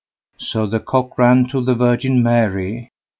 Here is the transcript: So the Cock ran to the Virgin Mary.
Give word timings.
So 0.39 0.65
the 0.65 0.79
Cock 0.79 1.15
ran 1.19 1.47
to 1.49 1.63
the 1.63 1.75
Virgin 1.75 2.23
Mary. 2.23 2.91